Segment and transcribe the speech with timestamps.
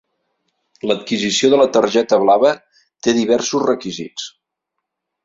[0.91, 2.53] L'adquisició de la targeta blava
[3.09, 4.27] té diversos requisits.